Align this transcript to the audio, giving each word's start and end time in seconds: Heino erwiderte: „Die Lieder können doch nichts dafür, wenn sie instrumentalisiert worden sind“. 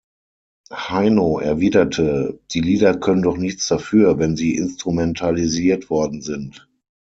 Heino 0.71 1.37
erwiderte: 1.37 2.39
„Die 2.49 2.61
Lieder 2.61 2.97
können 2.97 3.21
doch 3.21 3.37
nichts 3.37 3.67
dafür, 3.67 4.17
wenn 4.17 4.35
sie 4.35 4.55
instrumentalisiert 4.55 5.91
worden 5.91 6.23
sind“. 6.23 6.67